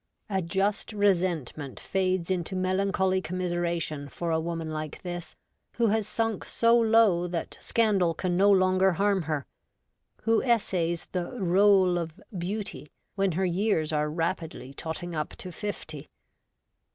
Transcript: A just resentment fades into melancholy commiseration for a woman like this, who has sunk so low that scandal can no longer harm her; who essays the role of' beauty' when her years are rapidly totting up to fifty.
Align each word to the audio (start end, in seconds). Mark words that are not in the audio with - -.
A 0.31 0.41
just 0.41 0.93
resentment 0.93 1.79
fades 1.79 2.31
into 2.31 2.55
melancholy 2.55 3.21
commiseration 3.21 4.09
for 4.09 4.31
a 4.31 4.39
woman 4.39 4.67
like 4.67 4.99
this, 5.03 5.35
who 5.73 5.85
has 5.89 6.07
sunk 6.07 6.43
so 6.43 6.75
low 6.75 7.27
that 7.27 7.55
scandal 7.61 8.15
can 8.15 8.35
no 8.35 8.49
longer 8.49 8.93
harm 8.93 9.21
her; 9.29 9.45
who 10.23 10.41
essays 10.41 11.05
the 11.11 11.25
role 11.39 11.99
of' 11.99 12.19
beauty' 12.45 12.89
when 13.15 13.33
her 13.33 13.45
years 13.45 13.93
are 13.93 14.09
rapidly 14.09 14.73
totting 14.73 15.15
up 15.15 15.35
to 15.35 15.51
fifty. 15.51 16.09